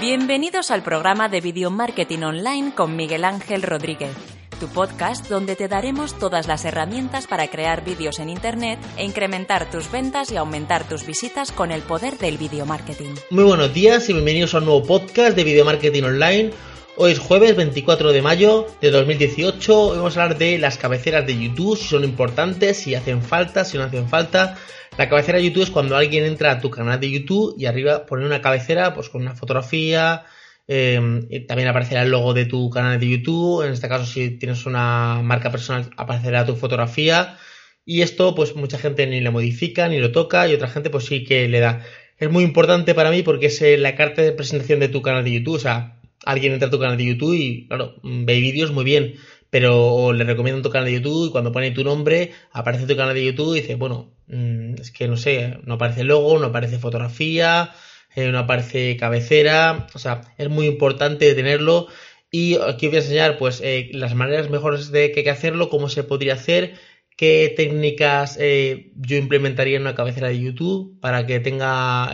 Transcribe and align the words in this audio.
Bienvenidos 0.00 0.70
al 0.70 0.82
programa 0.82 1.30
de 1.30 1.40
Video 1.40 1.70
Marketing 1.70 2.18
Online 2.18 2.74
con 2.74 2.96
Miguel 2.96 3.24
Ángel 3.24 3.62
Rodríguez, 3.62 4.14
tu 4.60 4.68
podcast 4.68 5.26
donde 5.30 5.56
te 5.56 5.68
daremos 5.68 6.18
todas 6.18 6.46
las 6.46 6.66
herramientas 6.66 7.26
para 7.26 7.48
crear 7.48 7.82
vídeos 7.82 8.18
en 8.18 8.28
Internet 8.28 8.78
e 8.98 9.06
incrementar 9.06 9.70
tus 9.70 9.90
ventas 9.90 10.30
y 10.30 10.36
aumentar 10.36 10.86
tus 10.86 11.06
visitas 11.06 11.50
con 11.50 11.72
el 11.72 11.80
poder 11.80 12.18
del 12.18 12.36
video 12.36 12.66
marketing. 12.66 13.14
Muy 13.30 13.44
buenos 13.44 13.72
días 13.72 14.06
y 14.10 14.12
bienvenidos 14.12 14.54
a 14.54 14.58
un 14.58 14.66
nuevo 14.66 14.82
podcast 14.82 15.34
de 15.34 15.44
Video 15.44 15.64
Marketing 15.64 16.02
Online. 16.02 16.50
Hoy 16.98 17.12
es 17.12 17.18
jueves 17.18 17.54
24 17.54 18.10
de 18.10 18.22
mayo 18.22 18.66
de 18.80 18.90
2018. 18.90 19.80
Hoy 19.80 19.98
vamos 19.98 20.16
a 20.16 20.22
hablar 20.22 20.38
de 20.38 20.56
las 20.56 20.78
cabeceras 20.78 21.26
de 21.26 21.38
YouTube, 21.38 21.76
si 21.76 21.88
son 21.88 22.04
importantes, 22.04 22.78
si 22.78 22.94
hacen 22.94 23.20
falta, 23.20 23.66
si 23.66 23.76
no 23.76 23.84
hacen 23.84 24.08
falta. 24.08 24.56
La 24.96 25.06
cabecera 25.06 25.36
de 25.36 25.44
YouTube 25.44 25.64
es 25.64 25.70
cuando 25.70 25.94
alguien 25.94 26.24
entra 26.24 26.52
a 26.52 26.58
tu 26.58 26.70
canal 26.70 26.98
de 26.98 27.10
YouTube 27.10 27.54
y 27.58 27.66
arriba 27.66 28.06
pone 28.06 28.24
una 28.24 28.40
cabecera 28.40 28.94
pues 28.94 29.10
con 29.10 29.20
una 29.20 29.34
fotografía. 29.34 30.24
Eh, 30.68 31.44
también 31.46 31.68
aparecerá 31.68 32.00
el 32.00 32.10
logo 32.10 32.32
de 32.32 32.46
tu 32.46 32.70
canal 32.70 32.98
de 32.98 33.10
YouTube. 33.10 33.66
En 33.66 33.72
este 33.74 33.90
caso, 33.90 34.06
si 34.06 34.30
tienes 34.30 34.64
una 34.64 35.20
marca 35.22 35.50
personal, 35.50 35.90
aparecerá 35.98 36.46
tu 36.46 36.56
fotografía. 36.56 37.36
Y 37.84 38.00
esto, 38.00 38.34
pues 38.34 38.56
mucha 38.56 38.78
gente 38.78 39.06
ni 39.06 39.20
le 39.20 39.28
modifica, 39.28 39.86
ni 39.88 39.98
lo 39.98 40.12
toca, 40.12 40.48
y 40.48 40.54
otra 40.54 40.68
gente, 40.68 40.88
pues 40.88 41.04
sí 41.04 41.24
que 41.24 41.46
le 41.46 41.60
da. 41.60 41.84
Es 42.18 42.30
muy 42.30 42.42
importante 42.42 42.94
para 42.94 43.10
mí 43.10 43.22
porque 43.22 43.46
es 43.46 43.60
eh, 43.60 43.76
la 43.76 43.94
carta 43.94 44.22
de 44.22 44.32
presentación 44.32 44.80
de 44.80 44.88
tu 44.88 45.02
canal 45.02 45.22
de 45.24 45.32
YouTube. 45.32 45.56
O 45.56 45.58
sea, 45.58 45.95
alguien 46.26 46.52
entra 46.52 46.68
a 46.68 46.70
tu 46.70 46.78
canal 46.78 46.98
de 46.98 47.06
YouTube 47.06 47.34
y, 47.34 47.66
claro, 47.68 47.94
ve 48.02 48.40
vídeos 48.40 48.72
muy 48.72 48.84
bien, 48.84 49.14
pero 49.48 50.12
le 50.12 50.24
recomiendan 50.24 50.62
tu 50.62 50.70
canal 50.70 50.86
de 50.86 50.94
YouTube 50.94 51.28
y 51.28 51.32
cuando 51.32 51.52
pone 51.52 51.70
tu 51.70 51.84
nombre, 51.84 52.32
aparece 52.52 52.86
tu 52.86 52.96
canal 52.96 53.14
de 53.14 53.24
YouTube 53.24 53.54
y 53.54 53.60
dice, 53.62 53.76
bueno, 53.76 54.16
Mm, 54.28 54.74
es 54.80 54.90
que 54.90 55.08
no 55.08 55.16
sé, 55.16 55.58
no 55.64 55.74
aparece 55.74 56.04
logo, 56.04 56.38
no 56.38 56.46
aparece 56.46 56.78
fotografía, 56.78 57.72
eh, 58.14 58.28
no 58.32 58.38
aparece 58.40 58.96
cabecera, 58.96 59.86
o 59.94 59.98
sea, 59.98 60.22
es 60.38 60.48
muy 60.48 60.66
importante 60.66 61.34
tenerlo. 61.34 61.88
Y 62.30 62.56
aquí 62.60 62.88
voy 62.88 62.96
a 62.96 63.00
enseñar 63.00 63.38
pues 63.38 63.60
eh, 63.62 63.88
las 63.92 64.14
maneras 64.14 64.50
mejores 64.50 64.90
de 64.90 65.12
que, 65.12 65.28
hacerlo, 65.30 65.68
cómo 65.70 65.88
se 65.88 66.02
podría 66.04 66.34
hacer, 66.34 66.74
qué 67.16 67.52
técnicas 67.56 68.36
eh, 68.40 68.92
yo 68.96 69.16
implementaría 69.16 69.76
en 69.76 69.82
una 69.82 69.94
cabecera 69.94 70.28
de 70.28 70.38
YouTube 70.40 71.00
para 71.00 71.26
que 71.26 71.40
tenga 71.40 72.12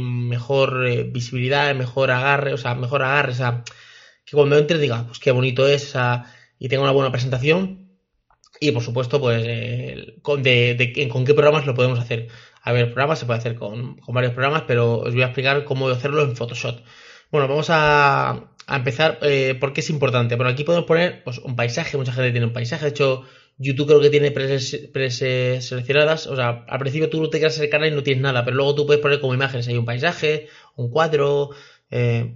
mejor 0.00 1.10
visibilidad, 1.12 1.74
mejor 1.74 2.10
agarre, 2.10 2.54
o 2.54 2.58
sea, 2.58 2.74
mejor 2.74 3.02
agarre, 3.02 3.32
o 3.32 3.36
sea, 3.36 3.64
que 4.24 4.36
cuando 4.36 4.58
entres 4.58 4.80
diga, 4.80 5.06
pues 5.06 5.18
qué 5.18 5.30
bonito 5.30 5.68
es, 5.68 5.94
y 6.58 6.68
tenga 6.68 6.82
una 6.82 6.92
buena 6.92 7.12
presentación. 7.12 7.84
Y 8.60 8.70
por 8.72 8.82
supuesto, 8.82 9.20
pues, 9.20 9.44
con, 10.22 10.42
de, 10.42 11.08
con 11.10 11.24
qué 11.24 11.34
programas 11.34 11.66
lo 11.66 11.74
podemos 11.74 11.98
hacer. 11.98 12.28
A 12.62 12.72
ver, 12.72 12.86
programas 12.86 13.18
se 13.18 13.26
puede 13.26 13.38
hacer 13.38 13.56
con, 13.56 13.96
varios 14.08 14.32
programas, 14.32 14.62
pero 14.66 15.00
os 15.00 15.12
voy 15.12 15.22
a 15.22 15.26
explicar 15.26 15.64
cómo 15.64 15.88
hacerlo 15.88 16.22
en 16.22 16.36
Photoshop. 16.36 16.80
Bueno, 17.30 17.48
vamos 17.48 17.66
a, 17.70 18.50
empezar 18.68 19.18
eh, 19.22 19.56
porque 19.60 19.80
es 19.80 19.90
importante. 19.90 20.36
Bueno, 20.36 20.50
aquí 20.50 20.64
podemos 20.64 20.86
poner 20.86 21.22
pues, 21.24 21.38
un 21.38 21.56
paisaje, 21.56 21.96
mucha 21.98 22.12
gente 22.12 22.30
tiene 22.30 22.46
un 22.46 22.52
paisaje. 22.52 22.84
De 22.84 22.90
hecho, 22.92 23.24
YouTube 23.58 23.86
creo 23.86 24.00
que 24.00 24.10
tiene 24.10 24.30
preseleccionadas. 24.30 26.26
o 26.26 26.36
sea, 26.36 26.64
al 26.68 26.78
principio 26.78 27.08
tú 27.08 27.30
te 27.30 27.38
quedas 27.38 27.58
el 27.58 27.70
canal 27.70 27.88
y 27.88 27.92
no 27.92 28.02
tienes 28.02 28.22
nada, 28.22 28.44
pero 28.44 28.56
luego 28.56 28.74
tú 28.74 28.86
puedes 28.86 29.02
poner 29.02 29.20
como 29.20 29.34
imágenes. 29.34 29.68
Hay 29.68 29.76
un 29.76 29.84
paisaje, 29.84 30.48
un 30.76 30.90
cuadro, 30.90 31.50
eh, 31.90 32.34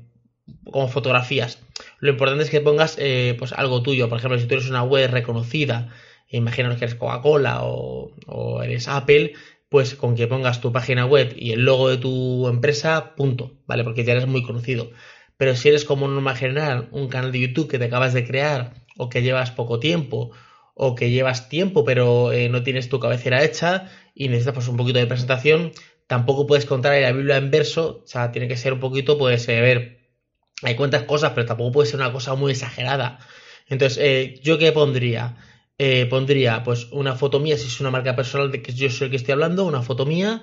como 0.71 0.89
fotografías. 0.89 1.59
Lo 1.99 2.11
importante 2.11 2.45
es 2.45 2.51
que 2.51 2.61
pongas 2.61 2.97
eh, 2.99 3.35
pues 3.39 3.53
algo 3.53 3.83
tuyo. 3.83 4.09
Por 4.09 4.19
ejemplo, 4.19 4.39
si 4.39 4.47
tú 4.47 4.55
eres 4.55 4.71
una 4.71 4.83
web 4.85 5.11
reconocida 5.11 5.93
imaginaos 6.31 6.77
que 6.77 6.85
eres 6.85 6.97
Coca-Cola 6.97 7.61
o, 7.63 8.63
eres 8.63 8.89
Apple, 8.89 9.33
pues 9.69 9.95
con 9.95 10.15
que 10.15 10.27
pongas 10.27 10.61
tu 10.61 10.73
página 10.73 11.07
web 11.07 11.35
y 11.37 11.53
el 11.53 11.65
logo 11.65 11.89
de 11.89 11.99
tu 11.99 12.49
empresa, 12.49 13.15
punto, 13.17 13.53
¿vale? 13.67 13.85
Porque 13.85 14.05
ya 14.05 14.13
eres 14.13 14.27
muy 14.27 14.43
conocido. 14.43 14.91
Pero 15.37 15.55
si 15.55 15.69
eres 15.69 15.85
como 15.85 16.09
norma 16.09 16.35
general 16.35 16.89
un 16.93 17.09
canal 17.09 17.33
de 17.33 17.41
YouTube 17.41 17.69
que 17.69 17.79
te 17.79 17.87
acabas 17.87 18.13
de 18.13 18.27
crear 18.27 18.75
o 18.97 19.09
que 19.09 19.23
llevas 19.23 19.51
poco 19.51 19.79
tiempo 19.79 20.33
o 20.79 20.95
que 20.95 21.11
llevas 21.11 21.49
tiempo 21.51 21.85
pero 21.85 22.33
eh, 22.33 22.49
no 22.49 22.63
tienes 22.63 22.89
tu 22.89 22.99
cabecera 23.01 23.45
hecha 23.45 23.91
y 24.15 24.29
necesitas 24.29 24.55
pues 24.55 24.69
un 24.69 24.77
poquito 24.77 24.99
de 24.99 25.07
presentación, 25.07 25.73
tampoco 26.09 26.47
puedes 26.47 26.67
contar 26.67 27.01
la 27.01 27.13
Biblia 27.13 27.37
en 27.37 27.51
verso, 27.51 28.03
o 28.03 28.07
sea, 28.07 28.33
tiene 28.33 28.49
que 28.49 28.57
ser 28.57 28.73
un 28.73 28.81
poquito, 28.81 29.17
pues, 29.17 29.49
eh, 29.49 29.61
ver, 29.61 30.09
hay 30.63 30.75
cuentas 30.75 31.05
cosas, 31.05 31.33
pero 31.35 31.47
tampoco 31.47 31.71
puede 31.71 31.89
ser 31.89 32.01
una 32.01 32.13
cosa 32.13 32.35
muy 32.35 32.53
exagerada. 32.53 33.21
Entonces, 33.69 33.99
eh, 34.03 34.41
¿yo 34.43 34.59
qué 34.59 34.73
pondría? 34.73 35.37
Eh, 35.79 36.07
pondría 36.07 36.65
pues 36.65 36.89
una 36.91 37.15
foto 37.15 37.39
mía, 37.39 37.57
si 37.57 37.69
es 37.69 37.81
una 37.81 37.91
marca 37.91 38.17
personal 38.17 38.51
de 38.51 38.63
que 38.63 38.73
yo 38.73 38.91
soy 38.91 39.07
el 39.07 39.11
que 39.13 39.17
estoy 39.19 39.33
hablando, 39.33 39.65
una 39.65 39.83
foto 39.83 40.07
mía. 40.07 40.43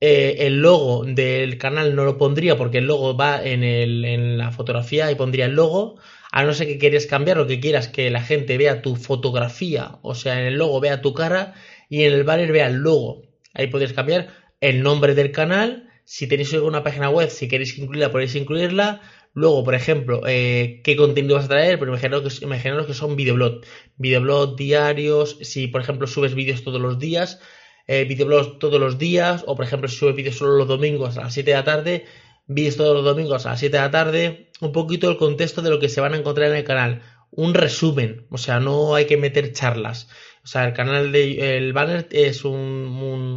Eh, 0.00 0.46
el 0.46 0.60
logo 0.60 1.04
del 1.06 1.56
canal 1.56 1.96
no 1.96 2.04
lo 2.04 2.18
pondría 2.18 2.56
porque 2.58 2.78
el 2.78 2.86
logo 2.86 3.16
va 3.16 3.42
en, 3.42 3.64
el, 3.64 4.04
en 4.04 4.36
la 4.36 4.50
fotografía 4.50 5.10
y 5.10 5.14
pondría 5.14 5.46
el 5.46 5.54
logo. 5.54 5.98
A 6.32 6.44
no 6.44 6.52
ser 6.52 6.66
que 6.66 6.78
quieras 6.78 7.06
cambiar 7.06 7.38
o 7.38 7.46
que 7.46 7.60
quieras 7.60 7.88
que 7.88 8.10
la 8.10 8.22
gente 8.22 8.58
vea 8.58 8.82
tu 8.82 8.96
fotografía, 8.96 9.98
o 10.02 10.14
sea, 10.14 10.38
en 10.40 10.46
el 10.46 10.58
logo 10.58 10.80
vea 10.80 11.00
tu 11.00 11.14
cara 11.14 11.54
y 11.88 12.04
en 12.04 12.12
el 12.12 12.24
banner 12.24 12.52
vea 12.52 12.66
el 12.66 12.76
logo. 12.76 13.22
Ahí 13.54 13.68
podéis 13.68 13.92
cambiar 13.94 14.28
el 14.60 14.82
nombre 14.82 15.14
del 15.14 15.32
canal. 15.32 15.88
Si 16.04 16.26
tenéis 16.28 16.52
alguna 16.52 16.82
página 16.82 17.08
web, 17.10 17.30
si 17.30 17.48
queréis 17.48 17.78
incluirla, 17.78 18.12
podéis 18.12 18.34
incluirla 18.34 19.00
Luego, 19.36 19.64
por 19.64 19.74
ejemplo, 19.74 20.22
eh, 20.26 20.80
¿qué 20.82 20.96
contenido 20.96 21.34
vas 21.36 21.44
a 21.44 21.48
traer? 21.48 21.78
Pero 21.78 21.92
imaginaros 21.92 22.38
que, 22.38 22.44
imaginaros 22.46 22.86
que 22.86 22.94
son 22.94 23.16
videoblogs. 23.16 23.68
Videoblogs 23.98 24.56
diarios, 24.56 25.36
si 25.42 25.66
por 25.66 25.82
ejemplo 25.82 26.06
subes 26.06 26.34
vídeos 26.34 26.64
todos 26.64 26.80
los 26.80 26.98
días, 26.98 27.38
eh, 27.86 28.04
videoblogs 28.04 28.58
todos 28.58 28.80
los 28.80 28.98
días, 28.98 29.44
o 29.46 29.56
por 29.56 29.64
ejemplo 29.64 29.88
si 29.88 29.96
subes 29.96 30.16
vídeos 30.16 30.36
solo 30.36 30.56
los 30.56 30.68
domingos 30.68 31.16
a 31.18 31.22
las 31.22 31.34
7 31.34 31.50
de 31.50 31.56
la 31.56 31.64
tarde, 31.64 32.04
vídeos 32.46 32.76
todos 32.76 32.94
los 32.94 33.04
domingos 33.04 33.46
a 33.46 33.50
las 33.50 33.60
7 33.60 33.76
de 33.76 33.82
la 33.82 33.90
tarde, 33.90 34.50
un 34.60 34.72
poquito 34.72 35.10
el 35.10 35.16
contexto 35.16 35.62
de 35.62 35.70
lo 35.70 35.78
que 35.78 35.88
se 35.88 36.00
van 36.00 36.14
a 36.14 36.16
encontrar 36.18 36.50
en 36.50 36.56
el 36.56 36.64
canal. 36.64 37.02
Un 37.30 37.54
resumen, 37.54 38.26
o 38.30 38.38
sea, 38.38 38.60
no 38.60 38.94
hay 38.94 39.06
que 39.06 39.16
meter 39.16 39.52
charlas. 39.52 40.08
O 40.44 40.46
sea, 40.46 40.64
el 40.64 40.72
canal 40.72 41.12
de 41.12 41.56
el 41.58 41.72
banner 41.72 42.08
es 42.12 42.44
un, 42.44 42.54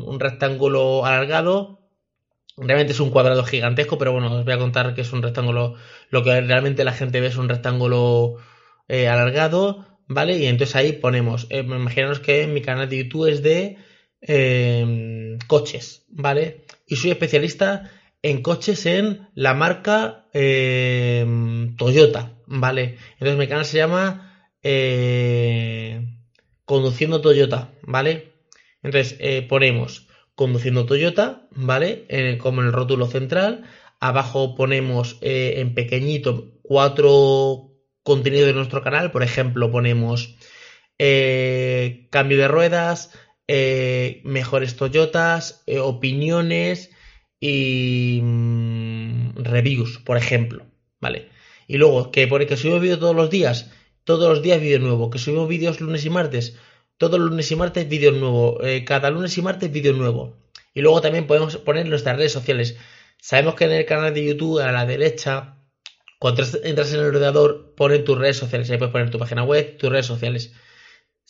un 0.05 0.19
rectángulo 0.19 1.05
alargado 1.05 1.79
Realmente 2.61 2.91
es 2.91 2.99
un 2.99 3.09
cuadrado 3.09 3.43
gigantesco, 3.43 3.97
pero 3.97 4.11
bueno, 4.11 4.33
os 4.33 4.43
voy 4.43 4.53
a 4.53 4.57
contar 4.57 4.93
que 4.93 5.01
es 5.01 5.13
un 5.13 5.21
rectángulo. 5.21 5.75
Lo 6.09 6.23
que 6.23 6.41
realmente 6.41 6.83
la 6.83 6.91
gente 6.91 7.21
ve 7.21 7.27
es 7.27 7.37
un 7.37 7.47
rectángulo 7.47 8.35
eh, 8.89 9.07
alargado, 9.07 9.85
¿vale? 10.07 10.37
Y 10.37 10.45
entonces 10.45 10.75
ahí 10.75 10.91
ponemos, 10.93 11.47
eh, 11.49 11.59
imaginaos 11.59 12.19
que 12.19 12.47
mi 12.47 12.61
canal 12.61 12.89
de 12.89 12.97
YouTube 12.97 13.27
es 13.27 13.41
de 13.41 13.77
em, 14.21 15.37
coches, 15.47 16.05
¿vale? 16.09 16.65
Y 16.87 16.95
soy 16.95 17.11
especialista 17.11 17.91
en 18.21 18.41
coches 18.41 18.85
en 18.85 19.29
la 19.35 19.53
marca 19.53 20.27
em, 20.33 21.75
Toyota, 21.77 22.33
¿vale? 22.47 22.97
Entonces 23.13 23.37
mi 23.37 23.47
canal 23.47 23.65
se 23.65 23.77
llama 23.77 24.51
eh, 24.63 26.05
Conduciendo 26.65 27.21
Toyota, 27.21 27.71
¿vale? 27.83 28.33
Entonces 28.83 29.17
ponemos 29.47 30.07
conduciendo 30.39 30.85
Toyota, 30.85 31.49
¿vale? 31.51 32.37
como 32.39 32.61
en 32.61 32.67
el 32.67 32.73
rótulo 32.73 33.07
central. 33.07 33.65
Abajo 33.99 34.55
ponemos 34.55 35.17
eh, 35.19 35.55
en 35.57 35.73
pequeñito 35.73 36.53
cuatro 36.61 37.71
contenidos 38.03 38.47
de 38.47 38.53
nuestro 38.53 38.81
canal. 38.81 39.11
Por 39.11 39.23
ejemplo, 39.23 39.69
ponemos 39.69 40.37
eh, 40.97 42.07
cambio 42.09 42.37
de 42.37 42.47
ruedas, 42.47 43.11
eh, 43.51 44.21
mejores 44.23 44.75
Toyotas, 44.75 45.63
opiniones 45.81 46.91
y 47.39 48.19
mm, 48.21 49.37
reviews, 49.37 49.97
por 49.99 50.17
ejemplo, 50.17 50.65
¿vale? 50.99 51.29
Y 51.67 51.77
luego, 51.77 52.11
que 52.11 52.27
pone 52.27 52.47
que 52.47 52.57
subo 52.57 52.79
vídeo 52.79 52.99
todos 52.99 53.15
los 53.15 53.29
días, 53.29 53.71
todos 54.03 54.29
los 54.29 54.41
días 54.43 54.61
vídeo 54.61 54.79
nuevo, 54.79 55.09
que 55.09 55.19
subo 55.19 55.47
vídeos 55.47 55.81
lunes 55.81 56.05
y 56.05 56.09
martes, 56.09 56.57
todos 56.99 57.19
los 57.19 57.29
lunes 57.29 57.49
y 57.51 57.55
martes 57.55 57.87
vídeo 57.89 58.11
nuevo. 58.11 58.61
Eh, 58.63 58.83
cada 58.85 59.09
lunes 59.09 59.37
y 59.37 59.41
martes 59.41 59.71
vídeo 59.71 59.93
nuevo. 59.93 60.37
Y 60.73 60.81
luego 60.81 61.01
también 61.01 61.27
podemos 61.27 61.57
poner 61.57 61.87
nuestras 61.87 62.17
redes 62.17 62.33
sociales. 62.33 62.77
Sabemos 63.21 63.55
que 63.55 63.65
en 63.65 63.71
el 63.71 63.85
canal 63.85 64.13
de 64.13 64.25
YouTube 64.25 64.59
a 64.59 64.71
la 64.71 64.85
derecha, 64.85 65.57
cuando 66.19 66.43
entras 66.63 66.93
en 66.93 66.99
el 66.99 67.05
ordenador, 67.07 67.73
ponen 67.75 68.03
tus 68.03 68.17
redes 68.17 68.37
sociales. 68.37 68.69
Ahí 68.69 68.77
puedes 68.77 68.91
poner 68.91 69.09
tu 69.09 69.17
página 69.17 69.43
web, 69.43 69.77
tus 69.77 69.89
redes 69.89 70.05
sociales. 70.05 70.53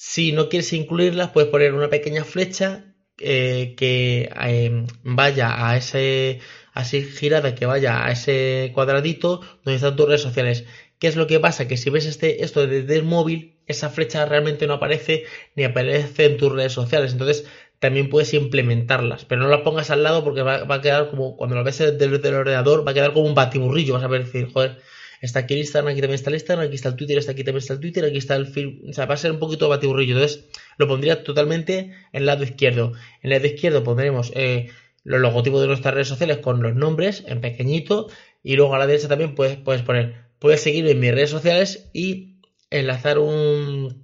Si 0.02 0.32
no 0.32 0.48
quieres 0.48 0.72
incluirlas, 0.72 1.32
puedes 1.32 1.50
poner 1.50 1.74
una 1.74 1.90
pequeña 1.90 2.24
flecha 2.24 2.96
eh, 3.18 3.76
que 3.78 4.30
em, 4.34 4.88
vaya 5.04 5.68
a 5.68 5.76
ese 5.76 6.40
así 6.74 7.04
girada 7.04 7.54
que 7.54 7.66
vaya 7.66 8.06
a 8.06 8.12
ese 8.12 8.72
cuadradito 8.74 9.42
donde 9.66 9.76
están 9.76 9.98
tus 9.98 10.08
redes 10.08 10.22
sociales. 10.22 10.64
¿Qué 11.00 11.08
es 11.08 11.18
lo 11.18 11.28
que 11.28 11.42
pasa? 11.42 11.68
Que 11.68 11.76
si 11.76 11.90
ves 11.90 12.06
este, 12.06 12.46
esto 12.46 12.66
desde 12.66 12.96
el 12.96 13.04
móvil, 13.04 13.60
esa 13.68 13.90
flecha 13.90 14.26
realmente 14.26 14.68
no 14.68 14.76
aparece 14.76 15.26
ni 15.56 15.66
aparece 15.66 16.24
en 16.28 16.38
tus 16.38 16.54
redes 16.54 16.72
sociales. 16.72 17.12
Entonces 17.12 17.46
también 17.80 18.10
puedes 18.10 18.34
implementarlas, 18.34 19.26
pero 19.26 19.42
no 19.42 19.50
las 19.50 19.62
pongas 19.64 19.90
al 19.92 20.04
lado 20.04 20.24
porque 20.24 20.44
va, 20.44 20.74
a 20.74 20.82
quedar 20.82 21.10
como, 21.10 21.36
cuando 21.36 21.58
lo 21.58 21.66
ves 21.66 21.78
desde 21.80 22.06
el 22.06 22.36
ordenador, 22.36 22.88
va 22.88 22.92
a 22.92 22.94
quedar 22.94 23.12
como 23.12 23.28
un 23.28 23.36
batiburrillo. 23.36 23.96
Vas 23.96 24.04
a 24.04 24.08
ver 24.08 24.24
decir, 24.24 24.50
joder, 24.54 24.78
está 25.22 25.40
aquí 25.40 25.54
el 25.54 25.62
Instagram, 25.62 25.92
aquí 25.92 26.02
también 26.02 26.16
está 26.16 26.30
el 26.30 26.36
Instagram, 26.36 26.66
aquí 26.68 26.76
está 26.76 26.90
el 26.90 26.96
Twitter, 26.96 27.18
está 27.18 27.32
aquí 27.32 27.44
también 27.44 27.62
está 27.62 27.74
el 27.74 27.80
Twitter, 27.80 28.06
aquí 28.06 28.18
está 28.18 28.36
el 28.36 28.48
film. 28.48 28.90
O 28.90 28.94
sea, 28.94 29.06
va 29.06 29.16
a 29.16 29.18
ser 29.18 29.32
un 29.32 29.40
poquito 29.40 29.70
batiburrillo. 29.70 30.14
Entonces 30.16 30.46
lo 30.78 30.88
pondría 30.88 31.24
totalmente 31.24 31.80
en 31.80 31.94
el 32.12 32.26
lado 32.26 32.44
izquierdo. 32.44 32.94
En 33.22 33.32
el 33.32 33.38
lado 33.38 33.48
izquierdo 33.48 33.84
pondremos... 33.84 34.32
Eh, 34.36 34.70
los 35.04 35.22
logotipos 35.22 35.62
de 35.62 35.68
nuestras 35.68 35.94
redes 35.94 36.08
sociales 36.08 36.38
con 36.38 36.62
los 36.62 36.76
nombres 36.76 37.24
en 37.26 37.42
pequeñito 37.42 38.10
y 38.44 38.56
luego 38.56 38.76
a 38.76 38.80
la 38.80 38.88
derecha 38.88 39.08
también 39.08 39.36
puedes, 39.36 39.58
puedes 39.58 39.82
poner, 39.82 40.26
puedes 40.40 40.62
seguirme 40.62 40.92
en 40.92 41.00
mis 41.00 41.12
redes 41.12 41.30
sociales 41.30 41.90
y 41.94 42.38
enlazar 42.70 43.20
un, 43.20 44.04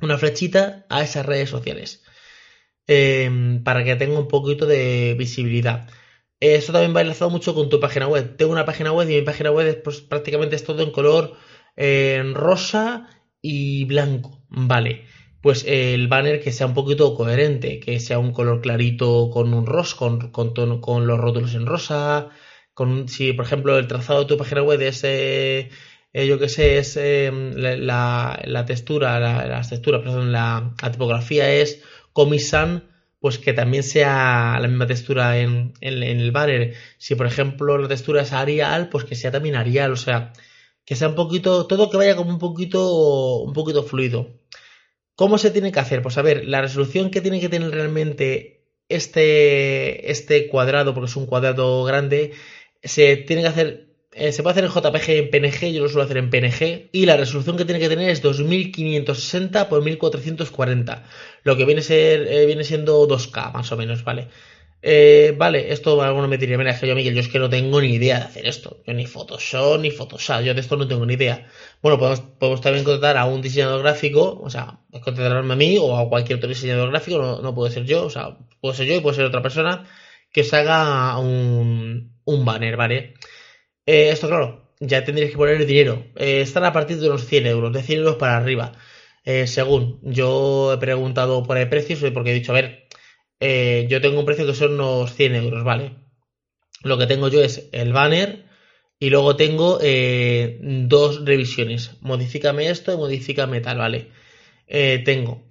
una 0.00 0.18
flechita 0.18 0.84
a 0.88 1.02
esas 1.02 1.24
redes 1.24 1.48
sociales 1.48 2.02
em, 2.86 3.62
para 3.64 3.84
que 3.84 3.96
tenga 3.96 4.18
un 4.18 4.28
poquito 4.28 4.66
de 4.66 5.14
visibilidad. 5.18 5.88
Eso 6.42 6.72
también 6.72 6.94
va 6.94 7.02
enlazado 7.02 7.30
mucho 7.30 7.54
con 7.54 7.68
tu 7.68 7.80
página 7.80 8.08
web. 8.08 8.36
Tengo 8.36 8.52
una 8.52 8.64
página 8.64 8.92
web 8.92 9.08
y 9.08 9.14
mi 9.14 9.22
página 9.22 9.50
web 9.50 9.66
es, 9.66 9.76
pues, 9.76 10.00
prácticamente 10.00 10.56
es 10.56 10.64
todo 10.64 10.82
en 10.82 10.90
color 10.90 11.36
rosa 12.34 13.08
y 13.40 13.84
blanco. 13.84 14.42
Vale 14.48 15.06
pues 15.42 15.64
el 15.66 16.08
banner 16.08 16.40
que 16.40 16.52
sea 16.52 16.68
un 16.68 16.74
poquito 16.74 17.14
coherente, 17.16 17.80
que 17.80 17.98
sea 18.00 18.18
un 18.20 18.32
color 18.32 18.60
clarito 18.62 19.28
con 19.30 19.52
un 19.52 19.66
rosa, 19.66 19.96
con, 19.96 20.30
con, 20.30 21.06
los 21.06 21.18
rótulos 21.18 21.54
en 21.54 21.66
rosa, 21.66 22.30
con 22.74 23.08
si 23.08 23.32
por 23.32 23.44
ejemplo 23.44 23.76
el 23.76 23.88
trazado 23.88 24.20
de 24.20 24.26
tu 24.26 24.36
página 24.36 24.62
web 24.62 24.80
es, 24.82 25.02
eh, 25.04 25.70
eh, 26.12 26.26
yo 26.28 26.38
que 26.38 26.48
sé, 26.48 26.78
es 26.78 26.96
em, 26.96 27.54
la, 27.56 28.40
la, 28.44 28.64
textura, 28.64 29.18
la, 29.18 29.46
la 29.46 29.62
textura, 29.62 30.00
perdón, 30.00 30.30
la, 30.30 30.74
tipografía 30.92 31.52
es 31.52 31.82
Comisan, 32.12 32.91
pues 33.22 33.38
que 33.38 33.52
también 33.52 33.84
sea 33.84 34.58
la 34.60 34.66
misma 34.68 34.88
textura 34.88 35.38
en, 35.38 35.74
en, 35.80 36.02
el 36.02 36.32
banner. 36.32 36.74
Si 36.98 37.14
por 37.14 37.26
ejemplo 37.26 37.78
la 37.78 37.86
textura 37.88 38.22
es 38.22 38.32
Arial, 38.32 38.88
pues 38.88 39.04
que 39.04 39.14
sea 39.14 39.30
también 39.30 39.54
Arial, 39.54 39.92
o 39.92 39.96
sea, 39.96 40.32
que 40.84 40.96
sea 40.96 41.08
un 41.08 41.14
poquito, 41.14 41.68
todo 41.68 41.88
que 41.88 41.96
vaya 41.96 42.16
como 42.16 42.30
un 42.30 42.40
poquito, 42.40 43.38
un 43.42 43.52
poquito 43.52 43.84
fluido. 43.84 44.40
¿Cómo 45.14 45.38
se 45.38 45.52
tiene 45.52 45.70
que 45.70 45.78
hacer? 45.78 46.02
Pues 46.02 46.18
a 46.18 46.22
ver, 46.22 46.46
la 46.46 46.62
resolución 46.62 47.10
que 47.10 47.20
tiene 47.20 47.40
que 47.40 47.48
tener 47.48 47.70
realmente 47.70 48.66
este, 48.88 50.10
este 50.10 50.48
cuadrado, 50.48 50.92
porque 50.92 51.10
es 51.10 51.16
un 51.16 51.26
cuadrado 51.26 51.84
grande, 51.84 52.32
se 52.82 53.16
tiene 53.18 53.42
que 53.42 53.48
hacer 53.48 53.91
eh, 54.12 54.32
se 54.32 54.42
puede 54.42 54.52
hacer 54.52 54.64
en 54.64 54.70
JPG 54.70 55.08
y 55.08 55.18
en 55.18 55.30
PNG, 55.30 55.72
yo 55.72 55.82
lo 55.82 55.88
suelo 55.88 56.04
hacer 56.04 56.18
en 56.18 56.30
PNG, 56.30 56.90
y 56.92 57.06
la 57.06 57.16
resolución 57.16 57.56
que 57.56 57.64
tiene 57.64 57.80
que 57.80 57.88
tener 57.88 58.10
es 58.10 58.20
2560 58.22 59.62
x 59.62 59.82
1440, 59.82 61.04
lo 61.44 61.56
que 61.56 61.64
viene, 61.64 61.82
ser, 61.82 62.26
eh, 62.30 62.46
viene 62.46 62.64
siendo 62.64 63.08
2K 63.08 63.52
más 63.52 63.72
o 63.72 63.76
menos, 63.76 64.04
¿vale? 64.04 64.28
Eh, 64.84 65.34
vale, 65.38 65.72
esto 65.72 66.02
alguno 66.02 66.26
me 66.26 66.38
diría, 66.38 66.58
mira, 66.58 66.72
es 66.72 66.80
que 66.80 66.88
yo, 66.88 66.96
Miguel, 66.96 67.14
yo 67.14 67.20
es 67.20 67.28
que 67.28 67.38
no 67.38 67.48
tengo 67.48 67.80
ni 67.80 67.94
idea 67.94 68.18
de 68.18 68.24
hacer 68.24 68.46
esto. 68.46 68.82
Yo 68.84 68.92
ni 68.94 69.06
Photoshop, 69.06 69.80
ni 69.80 69.92
Photoshop, 69.92 70.42
yo 70.42 70.54
de 70.54 70.60
esto 70.60 70.76
no 70.76 70.88
tengo 70.88 71.06
ni 71.06 71.14
idea. 71.14 71.46
Bueno, 71.80 71.98
podemos, 71.98 72.20
podemos 72.20 72.60
también 72.60 72.84
contratar 72.84 73.16
a 73.16 73.26
un 73.26 73.40
diseñador 73.42 73.82
gráfico, 73.82 74.40
o 74.42 74.50
sea, 74.50 74.80
contratarme 75.04 75.52
a 75.52 75.56
mí 75.56 75.78
o 75.78 75.96
a 75.96 76.08
cualquier 76.08 76.38
otro 76.38 76.48
diseñador 76.48 76.90
gráfico, 76.90 77.40
no, 77.42 77.54
puede 77.54 77.72
ser 77.72 77.84
yo, 77.84 78.06
o 78.06 78.10
sea, 78.10 78.36
puede 78.60 78.74
ser 78.76 78.86
yo 78.86 78.96
y 78.96 79.00
puede 79.00 79.16
ser 79.16 79.24
otra 79.24 79.42
persona 79.42 79.86
que 80.32 80.40
os 80.40 80.52
haga 80.52 81.16
un, 81.18 82.12
un 82.24 82.44
banner, 82.44 82.76
¿vale? 82.76 83.14
Eh, 83.86 84.10
esto, 84.10 84.28
claro, 84.28 84.74
ya 84.80 85.04
tendréis 85.04 85.30
que 85.32 85.36
poner 85.36 85.64
dinero. 85.66 86.04
Eh, 86.16 86.40
están 86.42 86.64
a 86.64 86.72
partir 86.72 86.98
de 86.98 87.08
unos 87.08 87.26
100 87.26 87.46
euros, 87.46 87.72
de 87.72 87.82
100 87.82 87.98
euros 88.00 88.16
para 88.16 88.36
arriba. 88.36 88.72
según 89.46 90.00
yo 90.02 90.72
he 90.74 90.78
preguntado 90.78 91.42
por 91.44 91.56
el 91.58 91.68
precio, 91.68 91.96
porque 92.12 92.30
he 92.32 92.34
dicho, 92.34 92.52
a 92.52 92.56
ver, 92.56 92.88
eh, 93.44 93.86
yo 93.90 94.00
tengo 94.00 94.20
un 94.20 94.26
precio 94.26 94.46
que 94.46 94.54
son 94.54 94.74
unos 94.74 95.14
100 95.14 95.34
euros, 95.34 95.64
¿vale? 95.64 95.96
Lo 96.84 96.98
que 96.98 97.06
tengo 97.08 97.28
yo 97.28 97.42
es 97.42 97.68
el 97.72 97.92
banner 97.92 98.46
y 99.00 99.10
luego 99.10 99.36
tengo 99.36 99.80
eh, 99.82 100.58
dos 100.62 101.24
revisiones. 101.24 101.96
Modifícame 102.02 102.70
esto 102.70 102.94
y 102.94 102.96
modifícame 102.96 103.60
tal, 103.60 103.78
¿vale? 103.78 104.10
Eh, 104.68 105.02
tengo. 105.04 105.44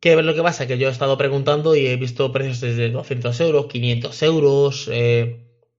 ¿Qué 0.00 0.12
es 0.14 0.24
lo 0.24 0.34
que 0.34 0.42
pasa? 0.42 0.66
Que 0.66 0.78
yo 0.78 0.88
he 0.88 0.92
estado 0.92 1.18
preguntando 1.18 1.74
y 1.76 1.86
he 1.86 1.96
visto 1.96 2.32
precios 2.32 2.60
desde 2.60 2.90
200 2.90 3.40
euros, 3.40 3.66
500 3.68 4.22
euros, 4.22 4.90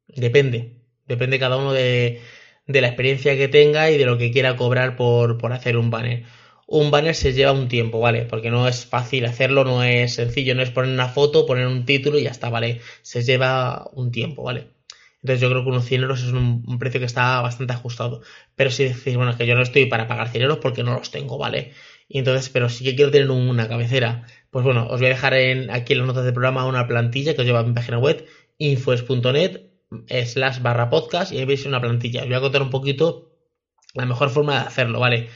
depende. 0.08 0.79
Depende 1.10 1.40
cada 1.40 1.58
uno 1.58 1.74
de, 1.74 2.22
la 2.68 2.88
experiencia 2.88 3.36
que 3.36 3.50
tenga 3.50 3.92
y 3.92 3.98
de 3.98 4.06
lo 4.06 4.18
que 4.18 4.32
quiera 4.32 4.56
cobrar 4.56 4.96
por, 4.96 5.38
hacer 5.52 5.76
un 5.76 5.90
banner 5.90 6.24
un 6.72 6.92
banner 6.92 7.16
se 7.16 7.34
lleva 7.34 7.52
un 7.52 7.68
tiempo, 7.68 8.00
¿vale? 8.00 8.26
Porque 8.26 8.52
no 8.52 8.68
es 8.68 8.86
fácil 8.86 9.26
hacerlo, 9.26 9.64
no 9.64 9.84
es 9.84 10.14
sencillo, 10.14 10.54
no 10.54 10.62
es 10.62 10.70
poner 10.70 10.92
una 10.92 11.08
foto, 11.10 11.48
poner 11.48 11.66
un 11.66 11.84
título 11.84 12.20
y 12.20 12.24
ya 12.26 12.30
está, 12.30 12.50
¿vale? 12.52 12.80
Se 13.02 13.24
lleva 13.24 13.90
un 13.94 14.12
tiempo, 14.12 14.44
¿vale? 14.44 14.68
Entonces 15.24 15.42
yo 15.42 15.50
creo 15.50 15.64
que 15.64 15.70
unos 15.70 15.86
100 15.86 16.02
euros 16.04 16.24
es 16.24 16.32
un, 16.32 16.78
precio 16.78 17.00
que 17.00 17.08
está 17.08 17.42
bastante 17.42 17.74
ajustado. 17.74 18.22
Pero 18.56 18.70
si 18.70 18.84
decís, 18.86 19.16
bueno, 19.16 19.32
es 19.32 19.38
que 19.38 19.48
yo 19.48 19.56
no 19.56 19.64
estoy 19.64 19.88
para 19.88 20.08
pagar 20.08 20.30
100 20.30 20.44
euros 20.44 20.60
porque 20.60 20.84
no 20.84 20.94
los 20.94 21.10
tengo, 21.10 21.40
¿vale? 21.40 21.74
Y 22.08 22.20
entonces, 22.20 22.50
pero 22.50 22.70
sí 22.70 22.84
que 22.84 22.96
quiero 22.96 23.10
tener 23.10 23.32
una 23.32 23.68
cabecera. 23.68 24.28
Pues 24.52 24.64
bueno, 24.64 24.86
os 24.88 25.00
voy 25.00 25.08
a 25.08 25.10
dejar 25.10 25.34
en, 25.34 25.72
aquí 25.72 25.94
en 25.94 26.00
las 26.00 26.08
notas 26.08 26.24
del 26.24 26.34
programa 26.34 26.66
una 26.66 26.88
plantilla 26.88 27.34
que 27.34 27.42
os 27.42 27.48
lleva 27.48 27.60
a 27.62 27.64
mi 27.64 27.74
página 27.74 27.98
web, 27.98 28.26
infos.net 28.60 29.69
slash 30.10 30.62
barra 30.62 30.90
podcast 30.90 31.32
y 31.32 31.38
ahí 31.38 31.46
veis 31.46 31.66
una 31.66 31.82
plantilla. 31.82 32.22
Os 32.22 32.28
voy 32.28 32.36
a 32.36 32.42
contar 32.42 32.62
un 32.62 32.70
poquito 32.70 33.32
la 33.94 34.06
mejor 34.06 34.30
forma 34.30 34.54
de 34.54 34.68
hacerlo, 34.68 35.00
¿vale? 35.00 35.30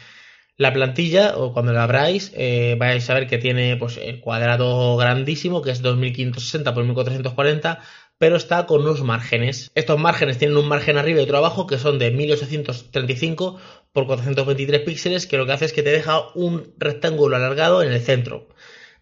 La 0.56 0.72
plantilla, 0.72 1.36
o 1.36 1.52
cuando 1.52 1.74
la 1.74 1.84
abráis, 1.84 2.32
eh, 2.36 2.76
vais 2.78 3.10
a 3.10 3.14
ver 3.16 3.28
que 3.28 3.40
tiene 3.40 3.76
pues, 3.78 3.98
el 3.98 4.20
cuadrado 4.20 4.96
grandísimo, 4.98 5.64
que 5.64 5.72
es 5.72 5.82
2560 5.82 6.74
por 6.76 6.84
1440, 6.84 7.82
pero 8.20 8.36
está 8.36 8.68
con 8.68 8.82
unos 8.82 9.02
márgenes. 9.02 9.72
Estos 9.74 10.00
márgenes 10.00 10.38
tienen 10.38 10.58
un 10.58 10.68
margen 10.68 10.98
arriba 10.98 11.20
y 11.20 11.24
otro 11.24 11.38
abajo, 11.38 11.66
que 11.66 11.80
son 11.80 11.98
de 11.98 12.12
1835 12.12 13.60
por 13.92 14.06
423 14.06 14.82
píxeles, 14.82 15.26
que 15.26 15.38
lo 15.38 15.48
que 15.48 15.54
hace 15.54 15.66
es 15.66 15.74
que 15.74 15.84
te 15.84 15.92
deja 15.92 16.22
un 16.36 16.74
rectángulo 16.78 17.36
alargado 17.36 17.82
en 17.82 17.92
el 17.92 18.02
centro. 18.02 18.50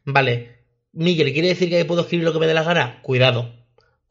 Vale, 0.06 0.63
Miguel, 0.94 1.33
¿quiere 1.33 1.50
decir 1.50 1.69
que 1.69 1.77
ahí 1.77 1.83
puedo 1.83 2.01
escribir 2.01 2.25
lo 2.25 2.33
que 2.33 2.39
me 2.39 2.48
dé 2.48 2.53
la 2.53 2.63
gana? 2.63 3.01
Cuidado, 3.01 3.61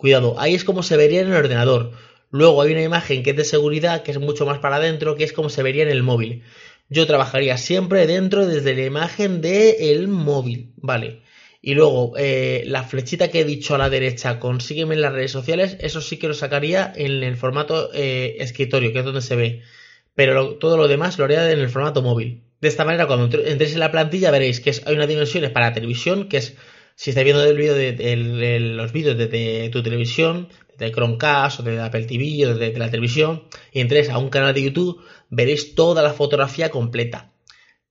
cuidado, 0.01 0.35
ahí 0.39 0.55
es 0.55 0.65
como 0.65 0.83
se 0.83 0.97
vería 0.97 1.21
en 1.21 1.29
el 1.29 1.35
ordenador. 1.37 1.93
Luego 2.31 2.63
hay 2.63 2.73
una 2.73 2.83
imagen 2.83 3.23
que 3.23 3.31
es 3.31 3.37
de 3.37 3.45
seguridad, 3.45 4.03
que 4.03 4.11
es 4.11 4.19
mucho 4.19 4.47
más 4.47 4.59
para 4.59 4.77
adentro, 4.77 5.15
que 5.15 5.25
es 5.25 5.33
como 5.33 5.49
se 5.49 5.63
vería 5.63 5.83
en 5.85 5.91
el 5.91 6.03
móvil 6.03 6.43
yo 6.91 7.07
trabajaría 7.07 7.57
siempre 7.57 8.07
dentro 8.07 8.47
desde 8.47 8.75
la 8.75 8.85
imagen 8.85 9.41
del 9.41 10.09
móvil, 10.09 10.73
¿vale? 10.77 11.23
Y 11.63 11.75
luego, 11.75 12.15
eh, 12.17 12.65
la 12.67 12.83
flechita 12.83 13.29
que 13.29 13.41
he 13.41 13.45
dicho 13.45 13.75
a 13.75 13.79
la 13.79 13.91
derecha, 13.91 14.41
consígueme 14.41 14.97
en 14.97 15.03
las 15.03 15.13
redes 15.13 15.31
sociales, 15.31 15.77
eso 15.81 16.01
sí 16.01 16.17
que 16.17 16.27
lo 16.27 16.35
sacaría 16.35 16.93
en 16.97 17.23
el 17.23 17.37
formato 17.37 17.91
eh, 17.95 18.37
escritorio, 18.41 18.93
que 18.93 18.99
es 19.01 19.05
donde 19.05 19.21
se 19.23 19.37
ve. 19.37 19.63
Pero 20.15 20.57
todo 20.57 20.77
lo 20.77 20.89
demás 20.89 21.17
lo 21.19 21.25
haría 21.27 21.51
en 21.51 21.61
el 21.61 21.69
formato 21.69 22.03
móvil. 22.03 22.43
De 22.61 22.69
esta 22.69 22.85
manera, 22.85 23.07
cuando 23.07 23.25
entréis 23.39 23.75
en 23.75 23.81
la 23.81 23.93
plantilla, 23.93 24.31
veréis 24.31 24.61
que 24.61 24.71
hay 24.85 24.95
unas 24.95 25.09
dimensiones 25.09 25.51
para 25.51 25.73
televisión, 25.73 26.29
que 26.29 26.39
es, 26.39 26.57
si 27.01 27.13
estáis 27.13 27.25
viendo 27.25 27.43
el 27.43 27.57
vídeo 27.57 27.73
de, 27.73 28.61
los 28.61 28.93
vídeos 28.93 29.17
de, 29.17 29.71
tu 29.73 29.83
televisión, 29.83 30.51
de 30.77 30.93
Chromecast 30.93 31.61
o 31.61 31.63
de 31.63 31.81
Apple 31.81 32.05
TV 32.05 32.47
o 32.47 32.55
de, 32.55 32.77
la 32.77 32.91
televisión, 32.91 33.45
y 33.73 33.81
entréis 33.81 34.11
a 34.11 34.19
un 34.19 34.29
canal 34.29 34.53
de 34.53 34.65
YouTube, 34.65 35.03
veréis 35.31 35.75
toda 35.75 36.03
la 36.03 36.13
fotografía 36.13 36.69
completa. 36.69 37.33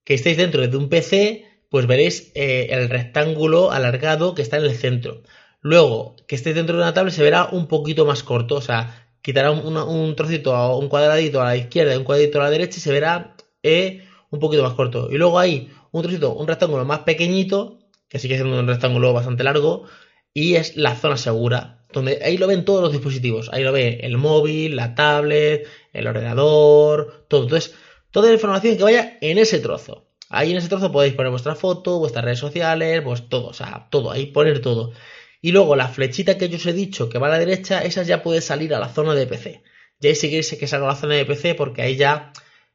Que 0.04 0.14
estéis 0.14 0.36
dentro 0.36 0.64
de 0.64 0.76
un 0.76 0.88
PC, 0.88 1.44
pues 1.70 1.88
veréis 1.88 2.30
eh, 2.36 2.68
el 2.70 2.88
rectángulo 2.88 3.72
alargado 3.72 4.36
que 4.36 4.42
está 4.42 4.58
en 4.58 4.62
el 4.62 4.76
centro. 4.76 5.24
Luego, 5.60 6.14
que 6.28 6.36
estéis 6.36 6.54
dentro 6.54 6.76
de 6.76 6.82
una 6.82 6.94
tablet 6.94 7.12
se 7.12 7.24
verá 7.24 7.48
un 7.50 7.66
poquito 7.66 8.06
más 8.06 8.22
corto, 8.22 8.54
o 8.54 8.62
sea, 8.62 9.08
quitará 9.22 9.50
un, 9.50 10.14
trocito 10.14 10.54
o 10.54 10.78
un 10.78 10.88
cuadradito 10.88 11.40
a 11.40 11.46
la 11.46 11.56
izquierda 11.56 11.94
y 11.94 11.98
un 11.98 12.04
cuadradito 12.04 12.40
a 12.40 12.44
la 12.44 12.50
derecha 12.50 12.78
y 12.78 12.80
se 12.80 12.92
verá 12.92 13.34
eh, 13.64 14.04
un 14.30 14.38
poquito 14.38 14.62
más 14.62 14.74
corto. 14.74 15.08
Y 15.10 15.18
luego 15.18 15.36
hay 15.40 15.68
un 15.90 16.02
trocito, 16.02 16.32
un 16.32 16.46
rectángulo 16.46 16.84
más 16.84 17.00
pequeñito, 17.00 17.79
que 18.10 18.18
sigue 18.18 18.34
siendo 18.34 18.58
un 18.58 18.66
rectángulo 18.66 19.14
bastante 19.14 19.44
largo, 19.44 19.86
y 20.34 20.56
es 20.56 20.76
la 20.76 20.94
zona 20.96 21.16
segura, 21.16 21.86
donde 21.92 22.20
ahí 22.22 22.36
lo 22.36 22.46
ven 22.46 22.64
todos 22.64 22.82
los 22.82 22.92
dispositivos. 22.92 23.48
Ahí 23.52 23.62
lo 23.62 23.72
ve 23.72 24.00
el 24.02 24.18
móvil, 24.18 24.76
la 24.76 24.94
tablet, 24.94 25.66
el 25.92 26.06
ordenador, 26.06 27.24
todo. 27.28 27.44
Entonces, 27.44 27.74
toda 28.10 28.28
la 28.28 28.34
información 28.34 28.76
que 28.76 28.82
vaya 28.82 29.16
en 29.20 29.38
ese 29.38 29.60
trozo. 29.60 30.06
Ahí 30.28 30.52
en 30.52 30.58
ese 30.58 30.68
trozo 30.68 30.92
podéis 30.92 31.14
poner 31.14 31.30
vuestra 31.30 31.54
foto, 31.54 31.98
vuestras 31.98 32.24
redes 32.24 32.38
sociales, 32.38 33.02
pues 33.02 33.28
todo, 33.28 33.48
o 33.48 33.52
sea, 33.54 33.88
todo, 33.90 34.10
ahí 34.10 34.26
poner 34.26 34.60
todo. 34.60 34.92
Y 35.40 35.52
luego 35.52 35.74
la 35.76 35.88
flechita 35.88 36.36
que 36.36 36.48
yo 36.48 36.56
os 36.56 36.66
he 36.66 36.72
dicho 36.72 37.08
que 37.08 37.18
va 37.18 37.28
a 37.28 37.30
la 37.30 37.38
derecha, 37.38 37.82
esa 37.82 38.02
ya 38.02 38.22
puede 38.22 38.40
salir 38.40 38.74
a 38.74 38.78
la 38.78 38.88
zona 38.88 39.14
de 39.14 39.26
PC. 39.26 39.62
Ya 40.00 40.10
ahí 40.10 40.16
sí 40.16 40.56
que 40.58 40.66
salga 40.66 40.86
a 40.86 40.90
la 40.90 40.96
zona 40.96 41.14
de 41.14 41.26
PC 41.26 41.54
porque 41.54 41.82
ahí 41.82 41.96
ya, 41.96 42.32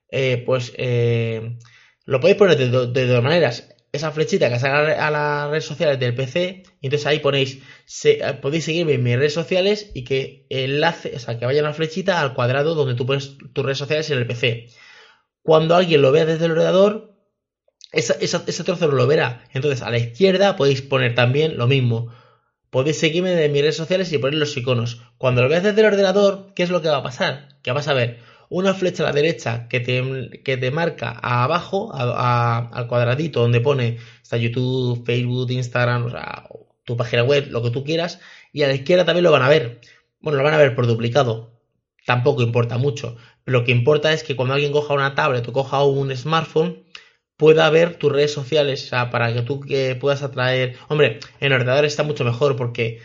eh, 0.10 0.44
pues, 0.46 0.74
eh, 0.78 1.58
lo 2.06 2.20
podéis 2.20 2.38
poner 2.38 2.58
de, 2.58 3.08
dos 3.08 3.24
maneras 3.24 3.75
esa 3.96 4.12
flechita 4.12 4.50
que 4.50 4.60
salga 4.60 5.06
a 5.06 5.12
las 5.12 5.50
redes 5.50 5.66
sociales 5.66 6.00
del 6.00 6.16
PC 6.16 6.64
y 6.82 6.88
entonces 6.88 7.08
ahí 7.08 7.20
ponéis, 7.20 7.60
podéis 8.42 8.66
seguirme 8.66 8.94
en 8.94 9.04
mis 9.04 9.16
redes 9.16 9.34
sociales 9.34 9.92
y 9.94 10.04
que 10.04 10.46
enlace, 10.50 11.14
o 11.16 11.20
sea, 11.20 11.40
que 11.40 11.46
vaya 11.46 11.62
la 11.62 11.74
flechita 11.74 12.22
al 12.22 12.34
cuadrado 12.34 12.76
donde 12.76 12.96
tú 12.96 13.06
pones 13.06 13.38
tus 13.54 13.66
redes 13.66 13.78
sociales 13.78 14.10
en 14.12 14.18
el 14.20 14.28
PC. 14.28 14.68
Cuando 15.42 15.76
alguien 15.76 16.02
lo 16.02 16.12
vea 16.12 16.26
desde 16.26 16.46
el 16.46 16.52
ordenador, 16.52 17.16
ese 17.92 18.64
trozo 18.64 18.88
lo 18.88 19.08
verá. 19.08 19.44
Entonces 19.54 19.82
a 19.82 19.90
la 19.90 19.98
izquierda 19.98 20.56
podéis 20.56 20.82
poner 20.82 21.16
también 21.16 21.58
lo 21.58 21.68
mismo. 21.68 22.14
Podéis 22.70 23.00
seguirme 23.00 23.44
en 23.44 23.52
mis 23.52 23.62
redes 23.62 23.78
sociales 23.78 24.12
y 24.12 24.18
poner 24.18 24.40
los 24.40 24.58
iconos. 24.58 25.02
Cuando 25.18 25.42
lo 25.42 25.50
veas 25.50 25.64
desde 25.64 25.80
el 25.80 25.88
ordenador, 25.88 26.52
¿qué 26.56 26.64
es 26.64 26.70
lo 26.70 26.82
que 26.82 26.90
va 26.90 26.98
a 26.98 27.04
pasar? 27.04 27.60
Que 27.64 27.72
vas 27.72 27.88
a 27.88 27.94
ver 27.94 28.20
una 28.50 28.74
flecha 28.74 29.04
a 29.04 29.08
la 29.08 29.12
derecha 29.12 29.68
que 29.68 29.80
te, 29.80 30.42
que 30.44 30.58
te 30.58 30.72
marca 30.72 31.12
abajo, 31.22 31.92
al 31.94 32.88
cuadradito 32.88 33.42
donde 33.42 33.62
pone 33.62 33.98
está 34.22 34.38
YouTube, 34.38 35.06
Facebook, 35.06 35.52
Instagram, 35.52 36.06
o 36.06 36.10
sea, 36.10 36.48
tu 36.84 36.96
página 36.98 37.24
web, 37.24 37.48
lo 37.50 37.62
que 37.62 37.72
tú 37.72 37.84
quieras, 37.84 38.20
y 38.54 38.64
a 38.64 38.68
la 38.68 38.76
izquierda 38.76 39.06
también 39.06 39.24
lo 39.24 39.32
van 39.32 39.44
a 39.44 39.50
ver. 39.50 39.82
Bueno, 40.20 40.38
lo 40.38 40.44
van 40.44 40.54
a 40.54 40.58
ver 40.58 40.76
por 40.76 40.88
duplicado. 40.88 41.52
Tampoco 42.06 42.42
importa 42.42 42.78
mucho. 42.78 43.18
Lo 43.46 43.64
que 43.64 43.72
importa 43.72 44.14
es 44.14 44.24
que 44.24 44.36
cuando 44.36 44.54
alguien 44.54 44.72
coja 44.72 44.94
una 44.94 45.16
tablet 45.16 45.48
o 45.48 45.54
coja 45.54 45.84
un 45.84 46.16
smartphone, 46.16 46.84
pueda 47.38 47.70
ver 47.70 47.96
tus 47.96 48.12
redes 48.12 48.34
sociales, 48.34 48.86
o 48.86 48.88
sea, 48.88 49.10
para 49.10 49.34
que 49.34 49.42
tú 49.42 49.62
puedas 50.00 50.24
atraer. 50.24 50.78
Hombre, 50.88 51.20
en 51.40 51.54
ordenador 51.54 51.86
está 51.86 52.04
mucho 52.04 52.24
mejor 52.24 52.56
porque 52.56 53.02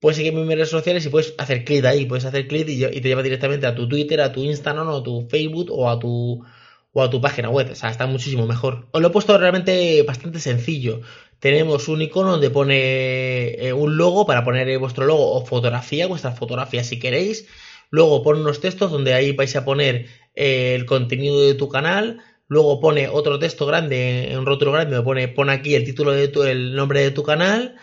puedes 0.00 0.16
seguir 0.16 0.32
mis 0.32 0.46
redes 0.46 0.70
sociales 0.70 1.04
y 1.06 1.08
puedes 1.08 1.34
hacer 1.38 1.64
clic 1.64 1.84
ahí, 1.84 2.06
puedes 2.06 2.24
hacer 2.24 2.46
clic 2.48 2.68
y, 2.68 2.78
te 2.78 3.08
lleva 3.08 3.22
directamente 3.22 3.66
a 3.66 3.74
tu 3.74 3.88
Twitter, 3.88 4.20
a 4.20 4.32
tu 4.32 4.42
Instagram 4.42 4.88
o 4.88 4.96
a 4.98 5.02
tu 5.02 5.28
Facebook 5.28 5.70
o 5.70 5.90
a 5.90 5.98
tu 5.98 6.44
o 6.92 7.02
a 7.02 7.10
tu 7.10 7.20
página 7.20 7.50
web, 7.50 7.70
o 7.70 7.74
sea, 7.74 7.90
está 7.90 8.06
muchísimo 8.06 8.46
mejor. 8.46 8.88
Os 8.92 9.00
lo 9.00 9.08
he 9.08 9.10
puesto 9.10 9.36
realmente 9.38 10.02
bastante 10.02 10.40
sencillo. 10.40 11.02
Tenemos 11.38 11.86
un 11.88 12.02
icono 12.02 12.32
donde 12.32 12.50
pone 12.50 13.50
eh, 13.68 13.72
un 13.72 13.96
logo 13.96 14.26
para 14.26 14.42
poner 14.44 14.78
vuestro 14.78 15.06
logo 15.06 15.32
o 15.34 15.44
fotografía, 15.46 16.06
vuestra 16.06 16.32
fotografía 16.32 16.82
si 16.84 16.98
queréis. 16.98 17.46
Luego 17.90 18.22
pone 18.22 18.40
unos 18.40 18.60
textos 18.60 18.90
donde 18.90 19.14
ahí 19.14 19.32
vais 19.32 19.54
a 19.56 19.64
poner 19.64 20.06
eh, 20.34 20.74
el 20.74 20.86
contenido 20.86 21.40
de 21.42 21.54
tu 21.54 21.68
canal, 21.68 22.20
Luego 22.48 22.80
pone 22.80 23.08
otro 23.08 23.38
texto 23.38 23.66
grande, 23.66 24.34
un 24.36 24.46
rótulo 24.46 24.72
grande, 24.72 24.96
me 24.96 25.02
pone, 25.02 25.28
pone 25.28 25.52
aquí 25.52 25.74
el 25.74 25.84
título 25.84 26.12
de 26.12 26.28
tu, 26.28 26.44
el 26.44 26.74
nombre 26.74 27.00
de 27.02 27.10
tu 27.10 27.22
canal 27.22 27.76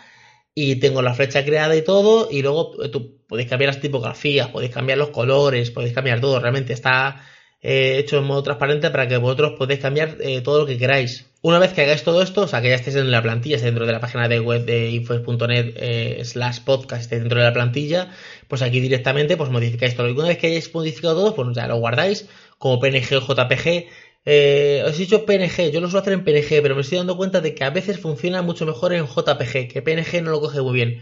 y 0.58 0.78
tengo 0.78 1.02
la 1.02 1.14
flecha 1.14 1.44
creada 1.44 1.76
y 1.76 1.84
todo 1.84 2.30
y 2.32 2.42
luego 2.42 2.82
eh, 2.82 2.88
tú 2.88 3.20
podéis 3.28 3.50
cambiar 3.50 3.74
las 3.74 3.82
tipografías, 3.82 4.48
podéis 4.48 4.72
cambiar 4.74 4.98
los 4.98 5.10
colores, 5.10 5.70
podéis 5.70 5.94
cambiar 5.94 6.22
todo, 6.22 6.40
realmente 6.40 6.72
está 6.72 7.22
eh, 7.62 7.98
hecho 8.00 8.18
en 8.18 8.24
modo 8.24 8.42
transparente 8.42 8.90
para 8.90 9.08
que 9.08 9.18
vosotros 9.18 9.54
podáis 9.58 9.82
cambiar 9.82 10.16
eh, 10.22 10.40
todo 10.42 10.60
lo 10.60 10.66
que 10.66 10.78
queráis. 10.78 11.26
Una 11.42 11.60
vez 11.60 11.74
que 11.74 11.82
hagáis 11.82 12.04
todo 12.04 12.24
esto, 12.24 12.44
o 12.44 12.48
sea, 12.48 12.62
que 12.62 12.70
ya 12.70 12.76
estéis 12.76 12.96
en 12.96 13.12
la 13.12 13.22
plantilla, 13.22 13.60
dentro 13.60 13.86
de 13.86 13.92
la 13.92 14.00
página 14.00 14.28
de 14.28 14.40
web 14.40 14.66
de 14.66 14.90
info.net 14.90 16.24
slash 16.24 16.62
podcast, 16.62 17.04
estéis 17.04 17.22
dentro 17.22 17.40
de 17.40 17.46
la 17.46 17.54
plantilla, 17.54 18.10
pues 18.48 18.64
aquí 18.64 18.80
directamente 18.80 19.38
pues 19.38 19.52
modificáis 19.52 19.96
todo. 19.96 20.08
Y 20.10 20.14
una 20.14 20.30
vez 20.30 20.40
que 20.40 20.48
hayáis 20.48 20.74
modificado 20.74 21.14
todo, 21.16 21.36
pues 21.36 21.56
ya 21.56 21.68
lo 21.68 21.76
guardáis 21.76 22.28
como 22.58 22.80
PNG 22.80 23.18
o 23.18 23.22
JPG 23.22 23.86
eh, 24.25 24.84
os 24.86 24.96
he 24.96 25.00
dicho 25.00 25.25
PNG, 25.25 25.72
yo 25.72 25.82
lo 25.82 25.88
suelo 25.88 26.01
hacer 26.01 26.13
en 26.13 26.24
PNG, 26.24 26.62
pero 26.62 26.75
me 26.75 26.82
estoy 26.82 26.98
dando 26.98 27.17
cuenta 27.17 27.41
de 27.41 27.53
que 27.53 27.63
a 27.63 27.70
veces 27.70 28.00
funciona 28.00 28.41
mucho 28.41 28.65
mejor 28.65 28.94
en 28.94 29.05
JPG, 29.05 29.67
que 29.72 29.82
PNG 29.84 30.24
no 30.24 30.32
lo 30.32 30.41
coge 30.41 30.62
muy 30.62 30.74
bien. 30.74 31.01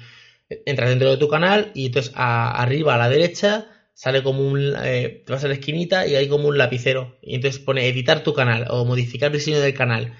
Entras 0.65 0.89
dentro 0.89 1.10
de 1.10 1.18
tu 1.18 1.30
canal 1.30 1.72
y 1.74 1.88
entonces 1.88 2.12
arriba 2.15 2.96
a 2.96 2.98
la 2.98 3.10
derecha 3.10 3.68
sale 3.94 4.24
como 4.24 4.46
un. 4.46 4.74
Eh, 4.84 5.24
te 5.25 5.34
vas 5.34 5.44
a 5.44 5.48
la 5.48 5.53
esquinita 5.56 6.06
y 6.08 6.15
hay 6.15 6.27
como 6.27 6.48
un 6.50 6.58
lapicero. 6.58 7.18
Y 7.22 7.36
entonces 7.36 7.62
pone 7.62 7.88
editar 7.88 8.24
tu 8.24 8.34
canal 8.34 8.68
o 8.70 8.86
modificar 8.86 9.27
el 9.32 9.38
diseño 9.38 9.60
del 9.62 9.74
canal. 9.74 10.13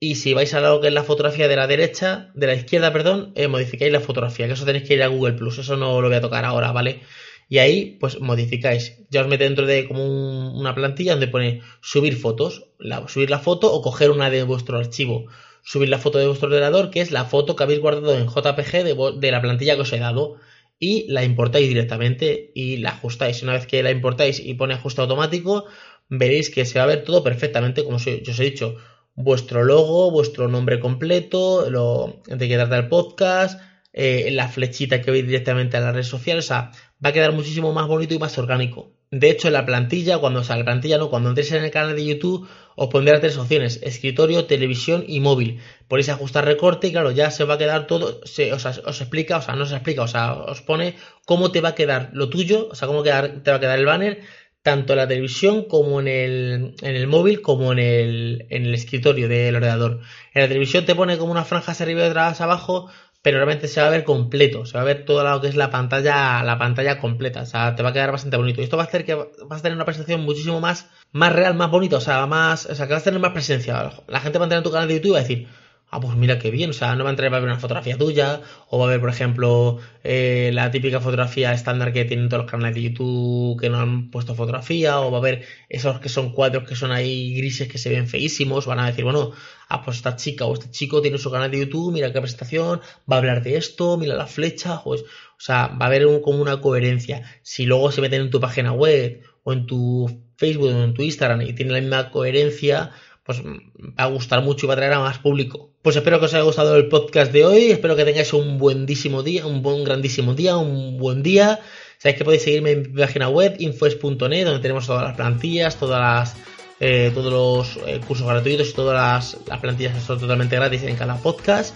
Y 0.00 0.14
si 0.14 0.32
vais 0.32 0.54
a 0.54 0.60
lo 0.60 0.80
que 0.80 0.88
es 0.88 0.94
la 0.94 1.02
fotografía 1.02 1.48
de 1.48 1.56
la 1.56 1.66
derecha, 1.66 2.30
de 2.34 2.46
la 2.46 2.54
izquierda, 2.54 2.92
perdón, 2.92 3.32
eh, 3.34 3.48
modificáis 3.48 3.92
la 3.92 4.00
fotografía, 4.00 4.46
que 4.46 4.52
eso 4.52 4.64
tenéis 4.64 4.86
que 4.86 4.94
ir 4.94 5.02
a 5.02 5.08
Google 5.08 5.32
Plus, 5.32 5.58
eso 5.58 5.76
no 5.76 6.00
lo 6.00 6.08
voy 6.08 6.16
a 6.16 6.20
tocar 6.20 6.44
ahora, 6.44 6.70
¿vale? 6.70 7.00
Y 7.48 7.58
ahí 7.58 7.96
pues 7.98 8.20
modificáis. 8.20 8.98
Ya 9.10 9.22
os 9.22 9.28
mete 9.28 9.44
dentro 9.44 9.66
de 9.66 9.88
como 9.88 10.52
una 10.52 10.74
plantilla 10.74 11.12
donde 11.12 11.28
pone 11.28 11.62
subir 11.80 12.16
fotos, 12.16 12.66
subir 13.06 13.30
la 13.30 13.38
foto 13.38 13.72
o 13.72 13.80
coger 13.82 14.10
una 14.10 14.30
de 14.30 14.42
vuestro 14.42 14.78
archivo. 14.78 15.26
Subir 15.62 15.88
la 15.88 15.98
foto 15.98 16.18
de 16.18 16.26
vuestro 16.26 16.48
ordenador, 16.48 16.90
que 16.90 17.00
es 17.00 17.10
la 17.10 17.24
foto 17.24 17.56
que 17.56 17.62
habéis 17.62 17.80
guardado 17.80 18.16
en 18.16 18.26
JPG 18.26 18.84
de, 18.84 19.12
de 19.18 19.30
la 19.30 19.42
plantilla 19.42 19.74
que 19.74 19.82
os 19.82 19.92
he 19.92 19.98
dado. 19.98 20.36
Y 20.78 21.10
la 21.10 21.24
importáis 21.24 21.68
directamente 21.68 22.52
y 22.54 22.76
la 22.76 22.90
ajustáis. 22.90 23.42
Una 23.42 23.54
vez 23.54 23.66
que 23.66 23.82
la 23.82 23.90
importáis 23.90 24.40
y 24.40 24.54
pone 24.54 24.74
ajuste 24.74 25.00
automático, 25.00 25.64
veréis 26.08 26.50
que 26.50 26.64
se 26.64 26.78
va 26.78 26.84
a 26.84 26.88
ver 26.88 27.04
todo 27.04 27.24
perfectamente, 27.24 27.84
como 27.84 27.98
yo 27.98 28.32
os 28.32 28.40
he 28.40 28.44
dicho. 28.44 28.76
Vuestro 29.14 29.64
logo, 29.64 30.10
vuestro 30.10 30.46
nombre 30.48 30.78
completo, 30.78 31.68
lo 31.70 32.22
de 32.26 32.48
qué 32.48 32.54
trata 32.54 32.78
el 32.78 32.88
podcast, 32.88 33.60
eh, 34.00 34.30
la 34.30 34.48
flechita 34.48 35.02
que 35.02 35.10
veis 35.10 35.26
directamente 35.26 35.76
a 35.76 35.80
las 35.80 35.92
redes 35.92 36.06
sociales, 36.06 36.44
o 36.44 36.48
sea, 36.48 36.70
va 37.04 37.08
a 37.10 37.12
quedar 37.12 37.32
muchísimo 37.32 37.72
más 37.72 37.88
bonito 37.88 38.14
y 38.14 38.18
más 38.20 38.38
orgánico. 38.38 38.92
De 39.10 39.28
hecho, 39.28 39.48
en 39.48 39.54
la 39.54 39.66
plantilla, 39.66 40.18
cuando 40.18 40.38
o 40.38 40.44
sea, 40.44 40.56
la 40.56 40.64
plantilla 40.64 40.98
no, 40.98 41.10
cuando 41.10 41.30
entréis 41.30 41.50
en 41.50 41.64
el 41.64 41.72
canal 41.72 41.96
de 41.96 42.06
YouTube, 42.06 42.46
os 42.76 42.88
pondré 42.90 43.18
tres 43.18 43.36
opciones, 43.38 43.80
escritorio, 43.82 44.44
televisión 44.44 45.04
y 45.08 45.18
móvil. 45.18 45.58
Podéis 45.88 46.10
ajustar 46.10 46.44
recorte 46.44 46.86
y 46.86 46.92
claro, 46.92 47.10
ya 47.10 47.32
se 47.32 47.42
va 47.42 47.54
a 47.54 47.58
quedar 47.58 47.88
todo, 47.88 48.20
se, 48.24 48.52
o 48.52 48.60
sea, 48.60 48.70
os 48.84 49.00
explica, 49.00 49.38
o 49.38 49.42
sea, 49.42 49.56
no 49.56 49.66
se 49.66 49.74
explica, 49.74 50.02
o 50.02 50.08
sea, 50.08 50.34
os 50.34 50.62
pone 50.62 50.94
cómo 51.26 51.50
te 51.50 51.60
va 51.60 51.70
a 51.70 51.74
quedar 51.74 52.10
lo 52.12 52.28
tuyo, 52.28 52.68
o 52.70 52.76
sea, 52.76 52.86
cómo 52.86 53.02
te 53.02 53.10
va 53.10 53.18
a 53.18 53.60
quedar 53.60 53.78
el 53.80 53.86
banner, 53.86 54.20
tanto 54.62 54.92
en 54.92 54.98
la 54.98 55.08
televisión 55.08 55.64
como 55.64 55.98
en 55.98 56.08
el, 56.08 56.74
en 56.82 56.94
el 56.94 57.06
móvil, 57.06 57.40
como 57.40 57.72
en 57.72 57.78
el, 57.78 58.46
en 58.50 58.66
el 58.66 58.74
escritorio 58.74 59.28
del 59.28 59.56
ordenador. 59.56 60.02
En 60.34 60.42
la 60.42 60.48
televisión 60.48 60.84
te 60.84 60.94
pone 60.94 61.16
como 61.18 61.32
una 61.32 61.44
franja 61.44 61.72
hacia 61.72 61.84
arriba 61.84 62.04
y 62.04 62.10
otras 62.10 62.40
abajo, 62.40 62.90
pero 63.22 63.38
realmente 63.38 63.68
se 63.68 63.80
va 63.80 63.88
a 63.88 63.90
ver 63.90 64.04
completo, 64.04 64.64
se 64.64 64.74
va 64.74 64.82
a 64.82 64.84
ver 64.84 65.04
todo 65.04 65.24
lo 65.28 65.40
que 65.40 65.48
es 65.48 65.56
la 65.56 65.70
pantalla, 65.70 66.42
la 66.44 66.58
pantalla 66.58 66.98
completa, 66.98 67.42
o 67.42 67.46
sea, 67.46 67.74
te 67.74 67.82
va 67.82 67.90
a 67.90 67.92
quedar 67.92 68.12
bastante 68.12 68.36
bonito. 68.36 68.60
Y 68.60 68.64
esto 68.64 68.76
va 68.76 68.84
a 68.84 68.86
hacer 68.86 69.04
que 69.04 69.14
vas 69.14 69.60
a 69.60 69.62
tener 69.62 69.76
una 69.76 69.84
presentación 69.84 70.22
muchísimo 70.22 70.60
más, 70.60 70.88
más 71.12 71.32
real, 71.32 71.54
más 71.54 71.70
bonita, 71.70 71.96
o 71.96 72.00
sea, 72.00 72.26
más, 72.26 72.66
o 72.66 72.74
sea, 72.74 72.86
que 72.86 72.92
vas 72.92 73.02
a 73.02 73.04
tener 73.04 73.20
más 73.20 73.32
presencia. 73.32 73.92
La 74.06 74.20
gente 74.20 74.38
va 74.38 74.44
a 74.44 74.46
entrar 74.46 74.58
en 74.58 74.64
tu 74.64 74.70
canal 74.70 74.88
de 74.88 74.94
YouTube 74.94 75.08
y 75.08 75.12
va 75.12 75.18
a 75.18 75.22
decir, 75.22 75.48
ah, 75.90 76.00
pues 76.00 76.16
mira 76.16 76.38
qué 76.38 76.50
bien, 76.50 76.70
o 76.70 76.72
sea, 76.72 76.94
no 76.94 77.04
va 77.04 77.10
a 77.10 77.12
entrar, 77.12 77.32
va 77.32 77.38
a 77.38 77.40
ver 77.40 77.48
una 77.48 77.58
fotografía 77.58 77.96
tuya, 77.96 78.40
o 78.68 78.78
va 78.78 78.86
a 78.86 78.88
ver, 78.88 79.00
por 79.00 79.08
ejemplo, 79.10 79.78
eh, 80.04 80.50
la 80.52 80.70
típica 80.70 81.00
fotografía 81.00 81.52
estándar 81.52 81.92
que 81.92 82.04
tienen 82.04 82.28
todos 82.28 82.42
los 82.42 82.50
canales 82.50 82.74
de 82.74 82.82
YouTube 82.82 83.60
que 83.60 83.70
no 83.70 83.78
han 83.78 84.10
puesto 84.10 84.34
fotografía, 84.34 85.00
o 85.00 85.10
va 85.10 85.18
a 85.18 85.22
ver 85.22 85.44
esos 85.68 86.00
que 86.00 86.08
son 86.08 86.32
cuadros 86.32 86.68
que 86.68 86.76
son 86.76 86.92
ahí 86.92 87.34
grises 87.34 87.68
que 87.68 87.78
se 87.78 87.90
ven 87.90 88.08
feísimos, 88.08 88.66
van 88.66 88.80
a 88.80 88.86
decir, 88.86 89.04
bueno, 89.04 89.32
ah, 89.68 89.82
pues 89.82 89.98
esta 89.98 90.16
chica 90.16 90.44
o 90.44 90.54
este 90.54 90.70
chico 90.70 91.00
tiene 91.00 91.18
su 91.18 91.30
canal 91.30 91.50
de 91.50 91.60
YouTube, 91.60 91.92
mira 91.92 92.12
qué 92.12 92.20
presentación, 92.20 92.80
va 93.10 93.16
a 93.16 93.18
hablar 93.18 93.42
de 93.42 93.56
esto, 93.56 93.96
mira 93.96 94.14
la 94.14 94.26
flecha, 94.26 94.82
pues, 94.82 95.02
o 95.02 95.40
sea, 95.40 95.68
va 95.68 95.86
a 95.86 95.88
haber 95.88 96.20
como 96.20 96.42
una 96.42 96.60
coherencia. 96.60 97.22
Si 97.42 97.64
luego 97.64 97.92
se 97.92 98.00
meten 98.00 98.22
en 98.22 98.30
tu 98.30 98.40
página 98.40 98.72
web, 98.72 99.22
o 99.44 99.52
en 99.52 99.66
tu 99.66 100.22
Facebook, 100.36 100.66
o 100.66 100.82
en 100.82 100.94
tu 100.94 101.02
Instagram, 101.02 101.42
y 101.42 101.52
tiene 101.54 101.72
la 101.72 101.80
misma 101.80 102.10
coherencia, 102.10 102.90
pues 103.28 103.42
va 103.44 104.04
a 104.04 104.06
gustar 104.06 104.42
mucho 104.42 104.64
y 104.64 104.68
va 104.68 104.72
a 104.72 104.78
traer 104.78 104.94
a 104.94 105.00
más 105.00 105.18
público. 105.18 105.68
Pues 105.82 105.94
espero 105.96 106.18
que 106.18 106.24
os 106.24 106.32
haya 106.32 106.44
gustado 106.44 106.76
el 106.76 106.88
podcast 106.88 107.30
de 107.30 107.44
hoy, 107.44 107.70
espero 107.70 107.94
que 107.94 108.06
tengáis 108.06 108.32
un 108.32 108.56
buenísimo 108.56 109.22
día, 109.22 109.44
un 109.44 109.60
buen 109.60 109.84
grandísimo 109.84 110.32
día, 110.32 110.56
un 110.56 110.96
buen 110.96 111.22
día. 111.22 111.60
Sabéis 111.98 112.16
que 112.16 112.24
podéis 112.24 112.44
seguirme 112.44 112.70
en 112.70 112.90
mi 112.90 113.02
página 113.02 113.28
web, 113.28 113.56
infoes.net, 113.58 114.46
donde 114.46 114.60
tenemos 114.60 114.86
todas 114.86 115.02
las 115.02 115.14
plantillas, 115.14 115.76
todas 115.76 116.00
las, 116.00 116.36
eh, 116.80 117.10
todos 117.12 117.30
los 117.30 117.86
eh, 117.86 118.00
cursos 118.08 118.26
gratuitos 118.26 118.70
y 118.70 118.72
todas 118.72 118.94
las, 118.94 119.46
las 119.46 119.60
plantillas 119.60 120.02
son 120.02 120.18
totalmente 120.18 120.56
gratis 120.56 120.84
en 120.84 120.96
cada 120.96 121.18
podcast. 121.18 121.74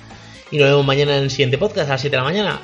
Y 0.51 0.57
nos 0.57 0.71
vemos 0.71 0.87
mañana 0.87 1.19
en 1.19 1.25
el 1.25 1.31
siguiente 1.31 1.59
podcast 1.59 1.87
a 1.91 1.93
las 1.93 2.01
7 2.01 2.17
de 2.17 2.19
la 2.23 2.25
mañana. 2.25 2.63